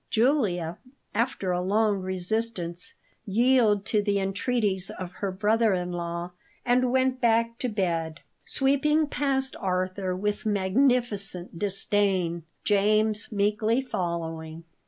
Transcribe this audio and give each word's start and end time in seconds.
Julia, 0.09 0.79
after 1.13 1.51
a 1.51 1.61
long 1.61 1.99
resistance, 2.01 2.95
yielded 3.27 3.85
to 3.85 4.01
the 4.01 4.17
entreaties 4.17 4.89
of 4.89 5.11
her 5.11 5.31
brother 5.31 5.75
in 5.75 5.91
law 5.91 6.31
and 6.65 6.91
went 6.91 7.21
back 7.21 7.59
to 7.59 7.69
bed, 7.69 8.21
sweeping 8.43 9.05
past 9.05 9.55
Arthur 9.59 10.15
with 10.15 10.43
magnificent 10.43 11.59
disdain, 11.59 12.41
James 12.63 13.31
meekly 13.31 13.83
following. 13.83 14.63